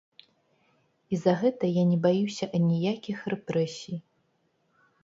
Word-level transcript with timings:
І 1.15 1.19
за 1.25 1.33
гэта 1.41 1.63
я 1.75 1.83
не 1.91 1.99
баюся 2.07 2.45
аніякіх 2.61 3.17
рэпрэсій. 3.37 3.97